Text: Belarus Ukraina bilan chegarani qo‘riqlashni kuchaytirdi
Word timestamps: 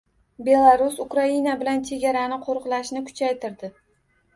Belarus 0.47 0.97
Ukraina 1.03 1.55
bilan 1.61 1.85
chegarani 1.93 2.43
qo‘riqlashni 2.51 3.09
kuchaytirdi 3.11 3.77